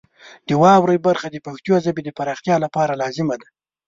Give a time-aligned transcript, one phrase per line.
[0.47, 3.47] د واورئ برخه د پښتو ژبې د پراختیا لپاره لازمه ده.